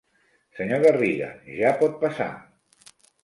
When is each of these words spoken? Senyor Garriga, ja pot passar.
Senyor 0.59 0.81
Garriga, 0.85 1.27
ja 1.59 1.75
pot 1.83 1.99
passar. 2.05 2.31